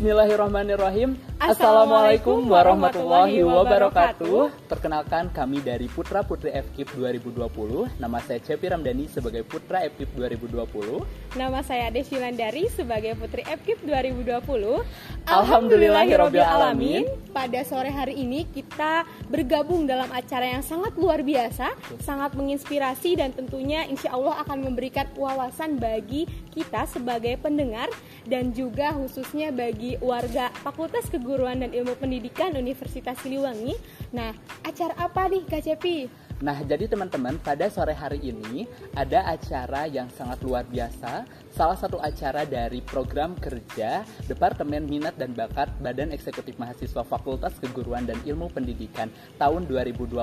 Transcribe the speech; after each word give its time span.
Bismillahirrahmanirrahim. 0.00 1.20
Assalamualaikum 1.40 2.52
warahmatullahi 2.52 3.40
wabarakatuh. 3.40 4.68
Perkenalkan 4.68 5.32
kami 5.32 5.64
dari 5.64 5.88
Putra 5.88 6.20
Putri 6.20 6.52
FKIP 6.52 7.00
2020. 7.00 7.96
Nama 7.96 8.18
saya 8.20 8.44
Cepi 8.44 8.68
Ramdhani 8.68 9.08
sebagai 9.08 9.48
Putra 9.48 9.80
FKIP 9.88 10.20
2020. 10.20 11.00
Nama 11.40 11.64
saya 11.64 11.88
Desi 11.88 12.20
Landari 12.20 12.68
sebagai 12.68 13.16
Putri 13.16 13.40
FKIP 13.48 13.88
2020. 13.88 14.84
Alhamdulillahirrabbilalamin. 15.24 17.32
Pada 17.32 17.64
sore 17.64 17.88
hari 17.88 18.20
ini 18.20 18.44
kita 18.44 19.08
bergabung 19.32 19.88
dalam 19.88 20.12
acara 20.12 20.44
yang 20.44 20.60
sangat 20.60 20.92
luar 21.00 21.24
biasa, 21.24 21.72
sangat 22.04 22.36
menginspirasi 22.36 23.16
dan 23.16 23.32
tentunya 23.32 23.88
insya 23.88 24.12
Allah 24.12 24.44
akan 24.44 24.68
memberikan 24.68 25.08
wawasan 25.16 25.80
bagi 25.80 26.28
kita 26.52 26.84
sebagai 26.84 27.40
pendengar 27.40 27.88
dan 28.28 28.52
juga 28.52 28.92
khususnya 28.92 29.48
bagi 29.48 29.96
warga 30.04 30.52
Fakultas 30.60 31.08
Keguruan 31.08 31.29
dan 31.38 31.70
Ilmu 31.70 31.94
Pendidikan 31.94 32.58
Universitas 32.58 33.14
Siliwangi. 33.22 33.78
Nah, 34.10 34.34
acara 34.66 34.98
apa 34.98 35.30
nih 35.30 35.46
Kak 35.46 35.62
Cepi? 35.62 36.10
Nah, 36.40 36.56
jadi 36.64 36.88
teman-teman, 36.88 37.36
pada 37.44 37.68
sore 37.68 37.92
hari 37.92 38.18
ini 38.32 38.64
ada 38.96 39.28
acara 39.28 39.84
yang 39.84 40.08
sangat 40.08 40.40
luar 40.40 40.64
biasa. 40.64 41.28
Salah 41.52 41.76
satu 41.76 42.00
acara 42.00 42.48
dari 42.48 42.80
program 42.80 43.36
kerja 43.36 44.08
Departemen 44.24 44.88
Minat 44.88 45.20
dan 45.20 45.36
Bakat 45.36 45.68
Badan 45.84 46.16
Eksekutif 46.16 46.56
Mahasiswa 46.56 47.04
Fakultas 47.04 47.60
Keguruan 47.60 48.08
dan 48.08 48.16
Ilmu 48.24 48.48
Pendidikan 48.50 49.12
tahun 49.36 49.68
2021, 49.68 50.16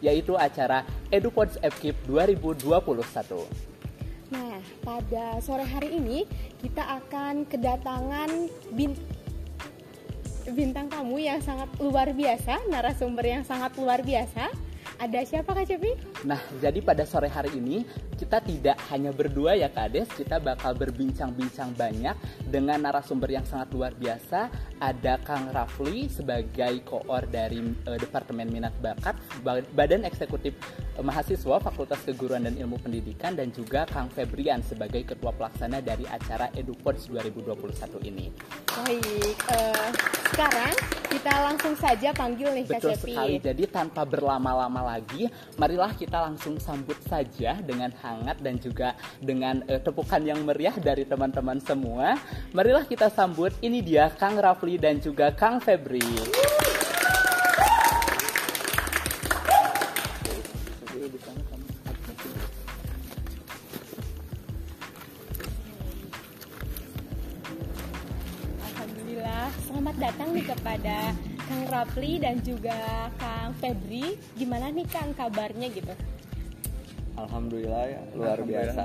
yaitu 0.00 0.40
acara 0.40 0.88
EduPods 1.12 1.60
FKIP 1.60 2.00
2021. 2.08 3.70
Nah, 4.30 4.62
pada 4.86 5.42
sore 5.42 5.66
hari 5.66 5.98
ini 5.98 6.22
kita 6.62 6.80
akan 7.02 7.50
kedatangan 7.50 8.30
bin 8.78 8.94
bintang 10.52 10.90
tamu 10.90 11.16
yang 11.16 11.38
sangat 11.40 11.70
luar 11.78 12.10
biasa, 12.12 12.66
narasumber 12.68 13.24
yang 13.26 13.44
sangat 13.46 13.72
luar 13.78 14.02
biasa. 14.02 14.50
Ada 15.00 15.24
siapa 15.24 15.56
Kak 15.56 15.64
Cepi? 15.64 15.92
Nah, 16.28 16.40
jadi 16.60 16.76
pada 16.84 17.08
sore 17.08 17.32
hari 17.32 17.56
ini 17.56 17.88
kita 18.20 18.36
tidak 18.44 18.76
hanya 18.92 19.08
berdua 19.16 19.56
ya 19.56 19.72
Kak 19.72 19.92
Ades, 19.92 20.12
kita 20.12 20.36
bakal 20.36 20.76
berbincang-bincang 20.76 21.72
banyak 21.72 22.12
dengan 22.44 22.84
narasumber 22.84 23.32
yang 23.32 23.46
sangat 23.48 23.72
luar 23.72 23.96
biasa. 23.96 24.52
Ada 24.76 25.16
Kang 25.24 25.48
Rafli 25.52 26.12
sebagai 26.12 26.84
koor 26.84 27.24
dari 27.32 27.64
eh, 27.64 27.96
Departemen 27.96 28.52
Minat 28.52 28.76
Bakat 28.76 29.16
Ba- 29.40 29.64
Badan 29.72 30.04
Eksekutif 30.04 30.52
Mahasiswa 31.00 31.56
Fakultas 31.60 32.00
Keguruan 32.04 32.44
dan 32.44 32.54
Ilmu 32.56 32.80
Pendidikan 32.80 33.32
dan 33.32 33.50
juga 33.50 33.88
Kang 33.88 34.12
Febrian 34.12 34.60
sebagai 34.60 35.02
ketua 35.04 35.32
pelaksana 35.32 35.80
dari 35.80 36.04
acara 36.06 36.52
EduPods 36.52 37.08
2021 37.08 38.00
ini. 38.04 38.30
Baik, 38.70 39.36
eh, 39.50 39.88
sekarang 40.30 40.72
kita 41.10 41.34
langsung 41.42 41.74
saja 41.74 42.14
panggil 42.14 42.54
nih 42.54 42.64
Kak 42.70 42.80
Betul 42.80 42.92
Cepi. 42.94 43.12
sekali. 43.12 43.34
Jadi 43.42 43.64
tanpa 43.66 44.02
berlama-lama 44.06 44.96
lagi, 44.96 45.26
marilah 45.58 45.90
kita 45.96 46.22
langsung 46.22 46.56
sambut 46.62 46.96
saja 47.04 47.58
dengan 47.58 47.90
hangat 47.98 48.38
dan 48.38 48.56
juga 48.62 48.94
dengan 49.18 49.64
eh, 49.66 49.82
tepukan 49.82 50.22
yang 50.22 50.40
meriah 50.46 50.76
dari 50.78 51.02
teman-teman 51.02 51.58
semua. 51.58 52.14
Marilah 52.54 52.86
kita 52.86 53.10
sambut 53.10 53.50
ini 53.58 53.82
dia 53.82 54.12
Kang 54.14 54.38
Rafli 54.38 54.78
dan 54.78 55.02
juga 55.02 55.34
Kang 55.34 55.58
Febri. 55.58 56.04
Dan 72.00 72.40
juga 72.40 73.12
Kang 73.20 73.52
Febri. 73.60 74.16
Gimana 74.38 74.72
nih 74.72 74.88
Kang 74.88 75.12
kabarnya 75.12 75.68
gitu? 75.68 75.92
Alhamdulillah 77.20 77.84
ya, 77.84 78.00
luar 78.16 78.38
biasa. 78.40 78.80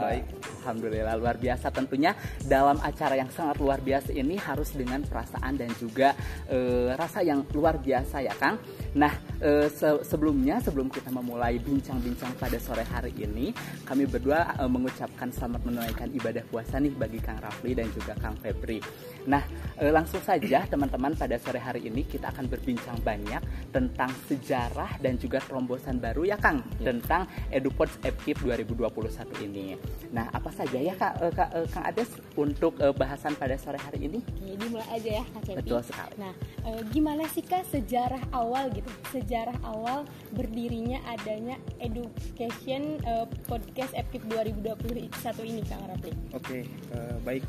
Alhamdulillah 0.65 1.15
luar 1.15 1.37
biasa 1.39 1.67
tentunya 1.71 2.11
dalam 2.43 2.81
acara 2.81 3.15
yang 3.15 3.29
sangat 3.31 3.61
luar 3.61 3.79
biasa 3.79 4.11
ini 4.11 4.35
harus 4.35 4.75
dengan 4.75 5.05
perasaan 5.05 5.55
dan 5.55 5.71
juga 5.77 6.11
eh, 6.49 6.91
rasa 6.97 7.23
yang 7.23 7.47
luar 7.53 7.79
biasa 7.79 8.25
ya 8.25 8.33
Kang. 8.35 8.59
Nah 8.97 9.13
eh, 9.41 9.67
se- 9.67 10.03
sebelumnya 10.03 10.59
sebelum 10.59 10.87
kita 10.87 11.09
memulai 11.09 11.57
bincang-bincang 11.57 12.35
pada 12.35 12.57
sore 12.57 12.83
hari 12.83 13.11
ini 13.17 13.51
kami 13.83 14.05
berdua 14.05 14.55
eh, 14.55 14.69
mengucapkan 14.69 15.29
selamat 15.29 15.61
menunaikan 15.63 16.09
ibadah 16.11 16.43
puasa 16.47 16.77
nih 16.77 16.91
bagi 16.91 17.19
Kang 17.19 17.39
Rafli 17.39 17.75
dan 17.75 17.87
juga 17.91 18.15
Kang 18.17 18.35
Febri. 18.39 18.79
Nah 19.25 19.41
eh, 19.77 19.91
langsung 19.91 20.21
saja 20.21 20.63
teman-teman 20.65 21.13
pada 21.13 21.35
sore 21.35 21.59
hari 21.59 21.85
ini 21.85 22.05
kita 22.05 22.31
akan 22.31 22.47
berbincang 22.47 22.95
banyak 23.01 23.41
tentang 23.69 24.11
sejarah 24.25 25.01
dan 25.01 25.17
juga 25.17 25.41
terobosan 25.41 25.99
baru 25.99 26.23
ya 26.23 26.37
Kang 26.37 26.63
tentang 26.79 27.25
EduPods 27.51 27.99
FKIP 28.01 28.45
2021 28.45 29.45
ini. 29.45 29.75
Nah 30.13 30.31
apa 30.31 30.49
saja 30.49 30.77
ya 30.77 30.93
Kak, 30.93 31.13
eh, 31.21 31.33
Kak- 31.33 31.51
eh, 31.53 31.67
Kang 31.69 31.83
Ades 31.83 32.09
untuk 32.37 32.79
eh, 32.79 32.93
bahasan 32.93 33.35
pada 33.35 33.57
sore 33.57 33.77
hari 33.77 34.07
ini? 34.07 34.19
Oke, 34.21 34.55
dimulai 34.55 34.87
aja 34.93 35.09
ya 35.19 35.23
Kak 35.33 35.41
Cepi. 35.43 35.57
Betul 35.59 35.81
sekali. 35.83 36.13
Nah, 36.15 36.33
eh, 36.63 36.81
gimana 36.89 37.23
sih 37.27 37.43
Kak 37.43 37.67
sejarah 37.67 38.21
awal 38.31 38.71
gitu? 38.71 38.87
Sejarah 39.09 39.24
awal 39.65 40.05
berdirinya 40.37 41.01
adanya 41.09 41.57
education 41.81 43.01
eh, 43.01 43.25
podcast 43.49 43.97
FKIP 43.97 44.29
2021 44.29 45.49
ini 45.49 45.61
Kang 45.65 45.81
Rapli. 45.89 46.13
Oke, 46.37 46.69
eh, 46.69 47.15
baik. 47.25 47.41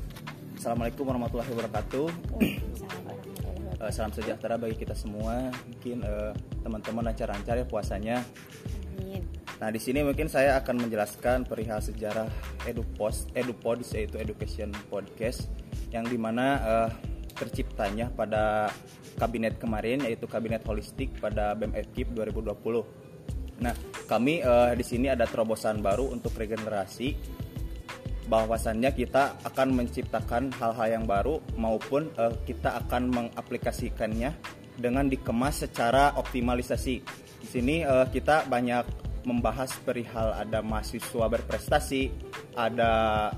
Assalamualaikum 0.57 1.05
warahmatullahi 1.05 1.53
wabarakatuh. 1.53 2.07
Eh, 3.77 3.93
salam 3.93 4.09
sejahtera 4.09 4.57
bagi 4.57 4.81
kita 4.81 4.97
semua. 4.97 5.53
Mungkin 5.69 6.01
eh, 6.01 6.33
teman-teman 6.65 7.13
lancar-lancar 7.13 7.61
ya 7.61 7.67
puasanya. 7.69 8.25
Amin. 8.97 9.21
Nah, 9.61 9.69
di 9.69 9.81
sini 9.81 10.01
mungkin 10.01 10.33
saya 10.33 10.57
akan 10.61 10.89
menjelaskan 10.89 11.45
perihal 11.45 11.85
sejarah 11.85 12.29
EduPods, 12.65 13.29
EduPods 13.37 13.93
yaitu 13.93 14.17
Education 14.17 14.73
Podcast 14.89 15.53
yang 15.93 16.09
di 16.09 16.17
mana 16.17 16.47
eh, 16.65 16.91
terciptanya 17.37 18.09
pada 18.17 18.73
kabinet 19.17 19.57
kemarin 19.57 20.05
yaitu 20.05 20.29
kabinet 20.29 20.63
holistik 20.69 21.17
pada 21.19 21.57
BEM 21.57 21.73
FKIP 21.73 22.13
2020. 22.13 23.65
Nah, 23.65 23.73
kami 24.05 24.45
eh, 24.45 24.73
di 24.77 24.85
sini 24.85 25.09
ada 25.09 25.25
terobosan 25.25 25.81
baru 25.81 26.13
untuk 26.13 26.37
regenerasi 26.37 27.17
bahwasannya 28.27 28.91
kita 28.91 29.39
akan 29.47 29.69
menciptakan 29.73 30.51
hal-hal 30.59 30.89
yang 31.01 31.05
baru 31.07 31.41
maupun 31.57 32.11
eh, 32.19 32.35
kita 32.45 32.77
akan 32.85 33.09
mengaplikasikannya 33.11 34.35
dengan 34.77 35.09
dikemas 35.09 35.65
secara 35.65 36.13
optimalisasi. 36.21 36.97
Di 37.41 37.49
sini 37.49 37.81
eh, 37.87 38.07
kita 38.13 38.45
banyak 38.51 39.07
membahas 39.27 39.75
perihal 39.83 40.39
ada 40.39 40.63
mahasiswa 40.63 41.27
berprestasi, 41.27 42.15
ada 42.55 43.33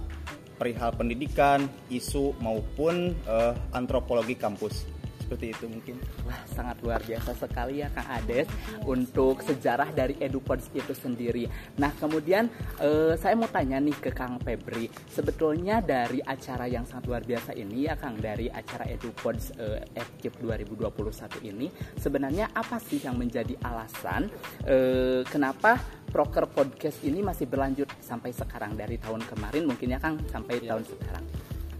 perihal 0.58 0.90
pendidikan, 0.92 1.70
isu 1.88 2.34
maupun 2.42 3.14
eh, 3.14 3.54
antropologi 3.72 4.34
kampus. 4.34 4.97
Seperti 5.28 5.52
itu 5.52 5.68
mungkin. 5.68 6.00
Wah 6.24 6.40
sangat 6.48 6.80
luar 6.80 7.04
biasa 7.04 7.36
sekali 7.36 7.84
ya 7.84 7.92
Kang 7.92 8.08
Ades 8.08 8.48
untuk 8.88 9.44
sejarah 9.44 9.92
dari 9.92 10.16
EduPods 10.16 10.72
itu 10.72 10.96
sendiri. 10.96 11.44
Nah 11.76 11.92
kemudian 12.00 12.48
eh, 12.80 13.12
saya 13.20 13.36
mau 13.36 13.44
tanya 13.44 13.76
nih 13.76 13.92
ke 13.92 14.08
Kang 14.16 14.40
Febri, 14.40 14.88
sebetulnya 15.12 15.84
dari 15.84 16.24
acara 16.24 16.64
yang 16.64 16.88
sangat 16.88 17.12
luar 17.12 17.22
biasa 17.28 17.52
ini 17.52 17.92
ya 17.92 18.00
Kang 18.00 18.16
dari 18.16 18.48
acara 18.48 18.88
EduPods 18.88 19.60
eh, 19.60 19.84
FKIP 19.92 20.40
2021 20.48 21.44
ini 21.44 21.68
sebenarnya 22.00 22.48
apa 22.56 22.80
sih 22.80 22.96
yang 23.04 23.20
menjadi 23.20 23.52
alasan 23.60 24.32
eh, 24.64 25.20
kenapa 25.28 25.76
proker 26.08 26.48
podcast 26.48 27.04
ini 27.04 27.20
masih 27.20 27.44
berlanjut 27.44 27.84
sampai 28.00 28.32
sekarang 28.32 28.72
dari 28.72 28.96
tahun 28.96 29.28
kemarin 29.28 29.69
mungkin 29.69 29.92
ya 29.92 30.00
Kang 30.00 30.16
sampai 30.32 30.56
Ya. 30.64 30.72
tahun 30.72 30.84
sekarang. 30.88 31.24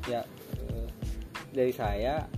Ya, 0.05 0.21
eh, 0.69 0.89
dari 1.51 1.73
saya 1.73 2.29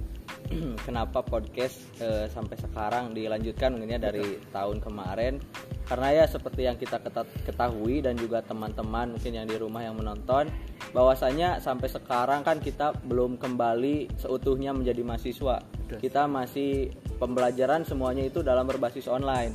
kenapa 0.87 1.23
podcast 1.23 1.79
eh, 2.03 2.27
sampai 2.27 2.59
sekarang 2.59 3.15
dilanjutkan 3.15 3.75
mungkinnya 3.75 4.11
dari 4.11 4.39
tahun 4.51 4.83
kemarin. 4.83 5.39
Karena 5.87 6.23
ya 6.23 6.25
seperti 6.27 6.71
yang 6.71 6.79
kita 6.79 7.03
keta- 7.03 7.27
ketahui 7.43 7.99
dan 7.99 8.15
juga 8.15 8.43
teman-teman 8.47 9.19
mungkin 9.19 9.33
yang 9.35 9.47
di 9.47 9.59
rumah 9.59 9.83
yang 9.83 9.99
menonton 9.99 10.47
bahwasanya 10.95 11.59
sampai 11.59 11.91
sekarang 11.91 12.47
kan 12.47 12.63
kita 12.63 12.95
belum 13.07 13.39
kembali 13.39 14.15
seutuhnya 14.19 14.71
menjadi 14.71 15.03
mahasiswa. 15.03 15.63
Kita 15.99 16.31
masih 16.31 16.95
pembelajaran 17.19 17.83
semuanya 17.83 18.27
itu 18.27 18.47
dalam 18.47 18.67
berbasis 18.71 19.11
online. 19.11 19.55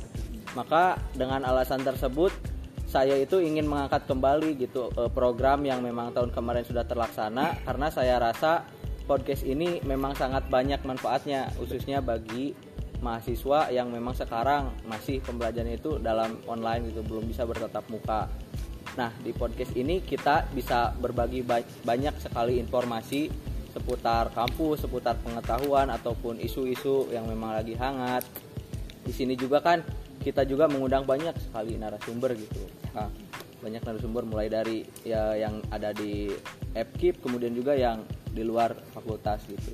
Maka 0.52 1.00
dengan 1.16 1.44
alasan 1.44 1.84
tersebut 1.84 2.32
saya 2.86 3.18
itu 3.18 3.42
ingin 3.42 3.66
mengangkat 3.66 4.06
kembali 4.08 4.56
gitu 4.56 4.88
eh, 4.94 5.10
program 5.12 5.64
yang 5.64 5.80
memang 5.80 6.12
tahun 6.12 6.32
kemarin 6.32 6.64
sudah 6.64 6.84
terlaksana. 6.84 7.64
Karena 7.64 7.88
saya 7.88 8.20
rasa 8.20 8.64
podcast 9.06 9.46
ini 9.46 9.80
memang 9.86 10.18
sangat 10.18 10.50
banyak 10.50 10.82
manfaatnya 10.82 11.48
khususnya 11.56 12.02
bagi 12.02 12.52
mahasiswa 13.00 13.70
yang 13.70 13.92
memang 13.92 14.18
sekarang 14.18 14.72
masih 14.88 15.22
pembelajarannya 15.22 15.78
itu 15.78 16.02
dalam 16.02 16.42
online 16.50 16.90
gitu 16.90 17.06
belum 17.06 17.30
bisa 17.30 17.46
bertatap 17.46 17.86
muka. 17.88 18.26
Nah, 18.96 19.12
di 19.20 19.30
podcast 19.36 19.76
ini 19.76 20.00
kita 20.00 20.48
bisa 20.50 20.90
berbagi 20.96 21.44
ba- 21.44 21.64
banyak 21.84 22.16
sekali 22.18 22.56
informasi 22.58 23.28
seputar 23.76 24.32
kampus, 24.32 24.88
seputar 24.88 25.20
pengetahuan 25.20 25.92
ataupun 25.92 26.40
isu-isu 26.40 27.12
yang 27.12 27.28
memang 27.28 27.52
lagi 27.52 27.76
hangat. 27.76 28.24
Di 29.04 29.12
sini 29.12 29.36
juga 29.36 29.60
kan 29.60 29.84
kita 30.24 30.48
juga 30.48 30.66
mengundang 30.66 31.04
banyak 31.04 31.36
sekali 31.36 31.76
narasumber 31.76 32.32
gitu. 32.34 32.64
Nah, 32.96 33.12
banyak 33.60 33.84
narasumber 33.84 34.24
mulai 34.24 34.48
dari 34.48 34.80
ya 35.04 35.36
yang 35.36 35.60
ada 35.68 35.92
di 35.92 36.32
FKIP 36.72 37.20
kemudian 37.20 37.52
juga 37.52 37.76
yang 37.76 38.00
di 38.36 38.44
luar 38.44 38.76
fakultas 38.92 39.40
gitu. 39.48 39.72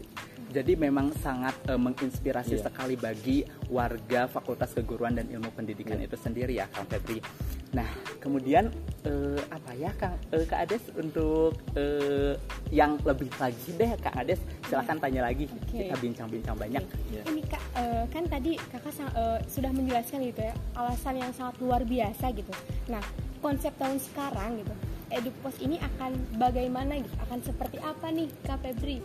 Jadi 0.53 0.76
memang 0.76 1.11
sangat 1.17 1.56
eh, 1.67 1.81
menginspirasi 1.81 2.61
Iya. 2.61 2.69
sekali 2.69 2.93
bagi 2.94 3.41
warga 3.67 4.29
Fakultas 4.29 4.76
Keguruan 4.76 5.17
dan 5.17 5.25
Ilmu 5.25 5.49
Pendidikan 5.50 5.97
Iya. 5.97 6.06
itu 6.06 6.17
sendiri 6.20 6.53
ya, 6.55 6.69
Kang 6.69 6.85
Febri. 6.85 7.25
Nah, 7.73 7.88
kemudian 8.20 8.69
eh, 9.03 9.41
apa 9.49 9.73
ya, 9.73 9.88
Kang 9.97 10.12
eh, 10.29 10.44
Kak 10.44 10.69
Ades 10.69 10.85
untuk 10.93 11.56
eh, 11.73 12.37
yang 12.69 13.00
lebih 13.00 13.32
lagi 13.41 13.70
deh, 13.73 13.97
Kak 13.97 14.12
Ades 14.12 14.44
silahkan 14.69 15.00
tanya 15.00 15.25
lagi. 15.25 15.49
Oke. 15.49 15.88
Kita 15.88 15.97
bincang-bincang 15.97 16.53
banyak. 16.55 16.85
Ya. 17.09 17.23
Ini 17.25 17.43
kak 17.49 17.64
eh, 17.73 18.05
kan 18.12 18.25
tadi 18.29 18.61
kakak 18.61 18.93
sang- 18.93 19.14
eh, 19.17 19.41
sudah 19.49 19.73
menjelaskan 19.73 20.20
gitu 20.23 20.41
ya 20.43 20.55
alasan 20.76 21.17
yang 21.17 21.32
sangat 21.32 21.56
luar 21.64 21.81
biasa 21.82 22.29
gitu. 22.31 22.53
Nah 22.93 23.00
konsep 23.41 23.73
tahun 23.75 23.97
sekarang 23.99 24.61
gitu, 24.61 24.75
Edupos 25.12 25.55
ini 25.61 25.76
akan 25.79 26.17
bagaimana 26.41 26.97
gitu? 26.99 27.17
Akan 27.20 27.44
seperti 27.44 27.76
apa 27.85 28.09
nih 28.09 28.29
Kak 28.49 28.59
Febri? 28.64 28.99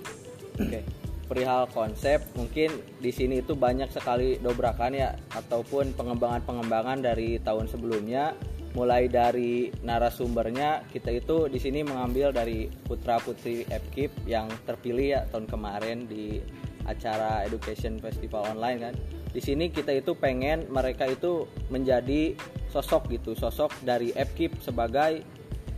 Oke. 0.57 0.81
Perihal 1.27 1.68
konsep, 1.75 2.24
mungkin 2.39 2.71
di 3.04 3.12
sini 3.12 3.44
itu 3.44 3.51
banyak 3.51 3.92
sekali 3.92 4.39
dobrakan 4.39 4.95
ya 4.95 5.12
ataupun 5.36 5.92
pengembangan-pengembangan 6.00 7.04
dari 7.04 7.36
tahun 7.44 7.68
sebelumnya. 7.68 8.31
Mulai 8.71 9.12
dari 9.12 9.68
narasumbernya, 9.83 10.88
kita 10.88 11.12
itu 11.12 11.51
di 11.51 11.59
sini 11.59 11.83
mengambil 11.83 12.31
dari 12.31 12.71
putra 12.71 13.19
putri 13.19 13.68
FKIP 13.68 14.24
yang 14.24 14.48
terpilih 14.63 15.19
ya 15.19 15.21
tahun 15.27 15.51
kemarin 15.51 16.07
di 16.07 16.39
acara 16.88 17.44
Education 17.44 18.00
Festival 18.00 18.48
Online 18.56 18.80
kan. 18.80 18.94
Di 19.36 19.44
sini 19.44 19.68
kita 19.68 19.92
itu 19.92 20.15
pengen 20.15 20.71
mereka 20.71 21.12
itu 21.12 21.44
menjadi 21.68 22.39
sosok 22.71 23.12
gitu, 23.12 23.36
sosok 23.36 23.75
dari 23.83 24.15
FKIP 24.15 24.63
sebagai 24.63 25.27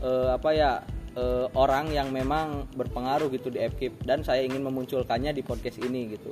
eh, 0.04 0.30
apa 0.34 0.50
ya 0.56 0.72
eh, 1.16 1.48
orang 1.56 1.92
yang 1.92 2.10
memang 2.13 2.69
berpengaruh 2.75 3.31
gitu 3.34 3.51
di 3.51 3.60
FKIP 3.63 4.06
dan 4.06 4.24
saya 4.24 4.46
ingin 4.46 4.63
memunculkannya 4.63 5.36
di 5.36 5.44
podcast 5.44 5.80
ini 5.81 6.16
gitu. 6.16 6.31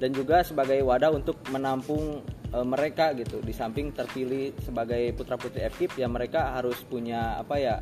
Dan 0.00 0.16
juga 0.16 0.40
sebagai 0.40 0.80
wadah 0.80 1.12
untuk 1.12 1.36
menampung 1.52 2.24
eh, 2.52 2.66
mereka 2.66 3.12
gitu. 3.16 3.40
Di 3.44 3.52
samping 3.52 3.92
terpilih 3.92 4.56
sebagai 4.64 5.12
putra 5.16 5.36
putri 5.36 5.64
FKIP 5.68 6.00
ya 6.00 6.08
mereka 6.08 6.56
harus 6.56 6.80
punya 6.88 7.36
apa 7.40 7.60
ya 7.60 7.76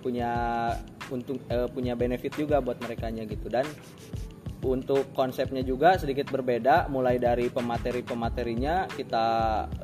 punya 0.00 0.30
untung 1.10 1.42
eh, 1.50 1.66
punya 1.70 1.98
benefit 1.98 2.34
juga 2.38 2.62
buat 2.62 2.78
mereka 2.78 3.10
gitu. 3.10 3.46
Dan 3.50 3.66
untuk 4.64 5.12
konsepnya 5.12 5.60
juga 5.60 6.00
sedikit 6.00 6.32
berbeda. 6.32 6.88
Mulai 6.88 7.20
dari 7.20 7.52
pemateri 7.52 8.00
pematerinya 8.00 8.88
kita 8.88 9.26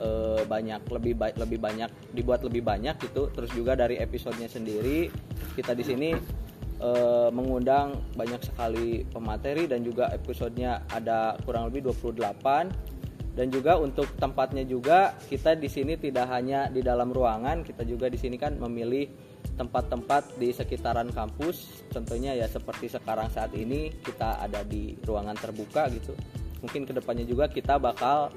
eh, 0.00 0.42
banyak 0.48 0.80
lebih 0.88 1.14
baik 1.18 1.34
lebih 1.36 1.58
banyak 1.60 1.90
dibuat 2.14 2.40
lebih 2.46 2.62
banyak 2.64 2.96
gitu. 3.02 3.28
Terus 3.32 3.50
juga 3.52 3.76
dari 3.76 4.00
episodenya 4.00 4.48
sendiri 4.48 5.12
kita 5.58 5.76
di 5.76 5.84
sini 5.84 6.10
eh, 6.80 7.28
mengundang 7.34 8.00
banyak 8.16 8.40
sekali 8.48 9.04
pemateri 9.08 9.68
dan 9.68 9.84
juga 9.84 10.08
episodenya 10.14 10.88
ada 10.88 11.36
kurang 11.44 11.68
lebih 11.68 11.92
28 11.92 12.92
dan 13.32 13.48
juga 13.48 13.80
untuk 13.80 14.04
tempatnya 14.20 14.64
juga 14.68 15.16
kita 15.32 15.56
di 15.56 15.68
sini 15.68 15.96
tidak 15.96 16.28
hanya 16.28 16.68
di 16.68 16.84
dalam 16.84 17.08
ruangan 17.08 17.64
kita 17.64 17.80
juga 17.88 18.12
di 18.12 18.20
sini 18.20 18.36
kan 18.36 18.60
memilih 18.60 19.08
tempat-tempat 19.56 20.36
di 20.40 20.50
sekitaran 20.52 21.12
kampus. 21.12 21.84
Tentunya 21.92 22.36
ya 22.36 22.48
seperti 22.48 22.88
sekarang 22.88 23.28
saat 23.28 23.52
ini 23.52 23.92
kita 24.00 24.40
ada 24.40 24.64
di 24.64 24.96
ruangan 25.04 25.36
terbuka 25.36 25.88
gitu. 25.92 26.16
Mungkin 26.62 26.86
ke 26.86 26.92
depannya 26.94 27.26
juga 27.26 27.50
kita 27.50 27.76
bakal 27.76 28.30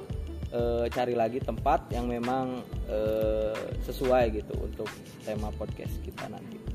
eh, 0.52 0.86
cari 0.92 1.14
lagi 1.14 1.40
tempat 1.40 1.90
yang 1.94 2.10
memang 2.10 2.62
eh, 2.90 3.56
sesuai 3.86 4.24
gitu 4.44 4.54
untuk 4.60 4.90
tema 5.24 5.50
podcast 5.56 5.94
kita 6.02 6.28
nanti 6.30 6.75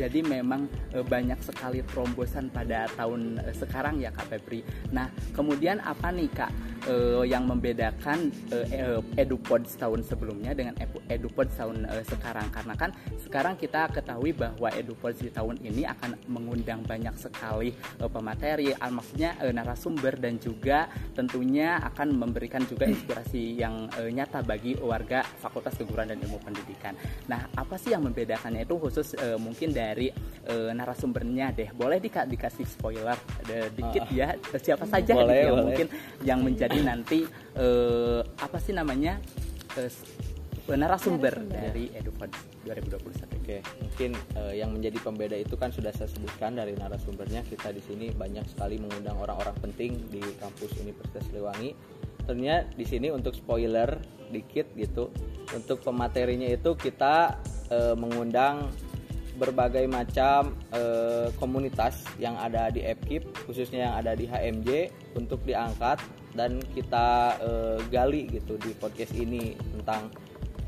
Jadi 0.00 0.24
memang 0.24 0.64
eh, 0.96 1.04
banyak 1.04 1.36
sekali 1.44 1.84
terombosan 1.84 2.48
pada 2.48 2.88
tahun 2.96 3.36
eh, 3.44 3.52
sekarang 3.52 4.00
ya 4.00 4.08
Kak 4.08 4.32
Febri. 4.32 4.64
Nah, 4.96 5.12
kemudian 5.36 5.76
apa 5.84 6.08
nih 6.08 6.32
Kak 6.32 6.52
eh, 6.88 7.24
yang 7.28 7.44
membedakan 7.44 8.32
eh, 8.48 8.96
EduPods 9.20 9.76
tahun 9.76 10.00
sebelumnya 10.00 10.56
dengan 10.56 10.72
Edu- 10.80 11.04
EduPods 11.04 11.52
tahun 11.60 11.84
sekarang? 12.06 12.48
Karena 12.48 12.74
kan 12.80 12.90
sekarang 13.20 13.60
kita 13.60 13.92
ketahui 13.92 14.32
bahwa 14.32 14.72
EduPods 14.72 15.20
di 15.20 15.28
tahun 15.28 15.60
ini 15.60 15.84
akan 15.84 16.16
mengundang 16.32 16.80
banyak 16.86 17.12
sekali 17.20 17.74
pemateri, 17.98 18.72
ah, 18.78 18.88
maksudnya 18.88 19.34
narasumber 19.50 20.16
dan 20.16 20.38
juga 20.38 20.86
tentunya 21.12 21.82
akan 21.92 22.14
memberikan 22.14 22.62
juga 22.64 22.86
inspirasi 22.86 23.58
yang 23.58 23.90
nyata 23.90 24.40
bagi 24.46 24.78
warga 24.78 25.26
Fakultas 25.42 25.74
Keguruan 25.74 26.08
dan 26.08 26.22
Ilmu 26.22 26.38
Pendidikan. 26.38 26.94
Nah, 27.26 27.50
apa 27.58 27.74
sih 27.76 27.90
yang 27.90 28.06
membedakannya 28.06 28.62
itu 28.62 28.78
khusus 28.78 29.18
mungkin 29.42 29.74
dari 29.74 29.89
eh, 30.46 30.70
narasumbernya 30.70 31.50
deh. 31.50 31.68
Boleh 31.72 31.98
dika 31.98 32.22
dikasih 32.22 32.64
spoiler 32.64 33.18
eh, 33.46 33.68
dikit 33.70 34.06
ya 34.10 34.32
siapa 34.56 34.86
saja 34.86 35.12
Boleh, 35.12 35.26
gitu 35.26 35.40
yang 35.42 35.50
boleh. 35.50 35.64
mungkin 35.66 35.86
yang 36.22 36.40
menjadi 36.40 36.78
nanti 36.80 37.26
eh, 37.54 38.20
apa 38.22 38.56
sih 38.56 38.70
namanya 38.70 39.18
s- 39.74 40.06
narasumber, 40.70 41.34
Narasumber. 41.34 41.34
dari 41.50 41.90
EduPod 41.90 42.30
2021. 42.62 43.42
Oke, 43.42 43.58
mungkin 43.82 44.10
eh, 44.38 44.62
yang 44.62 44.70
menjadi 44.70 45.02
pembeda 45.02 45.34
itu 45.34 45.58
kan 45.58 45.74
sudah 45.74 45.90
saya 45.90 46.06
sebutkan 46.06 46.54
dari 46.54 46.78
narasumbernya. 46.78 47.42
Kita 47.42 47.74
di 47.74 47.82
sini 47.82 48.14
banyak 48.14 48.46
sekali 48.46 48.78
mengundang 48.78 49.18
orang-orang 49.18 49.56
penting 49.58 49.98
di 50.06 50.22
kampus 50.38 50.70
Universitas 50.78 51.26
Siliwangi. 51.26 51.74
Tentunya 52.22 52.62
di 52.70 52.86
sini 52.86 53.10
untuk 53.10 53.34
spoiler 53.34 53.98
dikit 54.30 54.70
gitu. 54.78 55.10
Untuk 55.50 55.82
pematerinya 55.82 56.46
itu 56.46 56.78
kita 56.78 57.42
eh, 57.66 57.94
mengundang 57.98 58.70
berbagai 59.40 59.88
macam 59.88 60.52
eh, 60.76 61.32
komunitas 61.40 62.04
yang 62.20 62.36
ada 62.36 62.68
di 62.68 62.84
FKIP 62.84 63.48
khususnya 63.48 63.88
yang 63.88 63.94
ada 63.96 64.12
di 64.12 64.28
HMJ 64.28 64.92
untuk 65.16 65.40
diangkat 65.48 65.96
dan 66.36 66.60
kita 66.76 67.40
eh, 67.40 67.78
gali 67.88 68.28
gitu 68.28 68.60
di 68.60 68.76
podcast 68.76 69.16
ini 69.16 69.56
tentang 69.56 70.12